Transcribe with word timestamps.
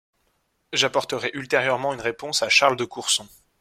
J’apporterai 0.73 1.29
ultérieurement 1.35 1.93
une 1.93 2.01
réponse 2.01 2.41
à 2.41 2.49
Charles 2.49 2.75
de 2.75 2.85
Courson. 2.85 3.27